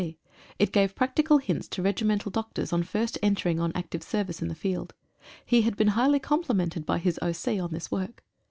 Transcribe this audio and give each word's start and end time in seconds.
C. 0.01 0.17
It 0.57 0.71
gave 0.71 0.95
practical 0.95 1.37
hints 1.37 1.67
to 1.67 1.83
regimental 1.83 2.31
doctors 2.31 2.73
on 2.73 2.81
first 2.81 3.19
entering 3.21 3.59
on 3.59 3.71
active 3.75 4.01
service 4.01 4.41
in 4.41 4.47
the 4.47 4.55
field. 4.55 4.95
He 5.45 5.61
had 5.61 5.77
been 5.77 5.89
highly 5.89 6.17
complimented 6.17 6.87
by 6.87 6.97
his 6.97 7.19
O.C. 7.21 7.59
on 7.59 7.71
this 7.71 7.91
work. 7.91 8.23